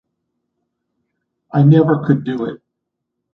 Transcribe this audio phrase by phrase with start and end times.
[1.53, 2.63] I never could do it.